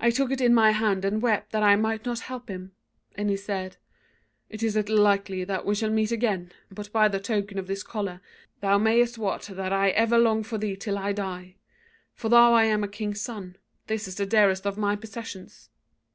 [0.00, 2.72] "I took it in my hand and wept that I might not help him.
[3.16, 3.76] And he said:
[4.48, 7.82] 'It is little likely that we shall meet again; but by the token of this
[7.82, 8.22] collar
[8.62, 11.56] thou mayest wot that I ever long for thee till I die:
[12.14, 13.56] for though I am a king's son,
[13.88, 15.68] this is the dearest of my possessions.'